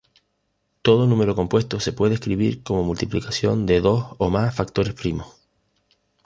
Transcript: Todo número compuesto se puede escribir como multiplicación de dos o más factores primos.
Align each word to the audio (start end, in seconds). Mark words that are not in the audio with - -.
Todo 0.81 1.05
número 1.05 1.35
compuesto 1.35 1.79
se 1.79 1.93
puede 1.93 2.15
escribir 2.15 2.63
como 2.63 2.83
multiplicación 2.83 3.67
de 3.67 3.81
dos 3.81 4.15
o 4.17 4.31
más 4.31 4.55
factores 4.55 4.95
primos. 4.95 5.27